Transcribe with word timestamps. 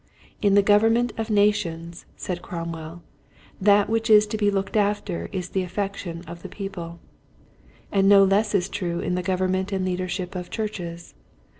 "In 0.47 0.55
the 0.55 0.63
government 0.63 1.13
of 1.15 1.29
nations," 1.29 2.07
said 2.17 2.41
Cromwell, 2.41 3.03
"that 3.61 3.87
which 3.87 4.09
is 4.09 4.25
to 4.25 4.35
be 4.37 4.49
looked 4.49 4.75
after 4.75 5.29
is 5.31 5.49
the 5.49 5.61
affection 5.61 6.23
of 6.25 6.41
the 6.41 6.49
peo 6.49 6.69
ple," 6.69 6.99
and 7.91 8.09
no 8.09 8.23
less 8.23 8.55
is 8.55 8.67
true 8.67 8.99
in 8.99 9.13
the 9.13 9.21
government 9.21 9.71
and 9.71 9.85
leadership 9.85 10.33
of 10.33 10.49
churches. 10.49 11.13